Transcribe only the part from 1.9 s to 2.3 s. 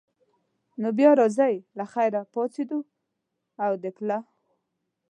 خیره،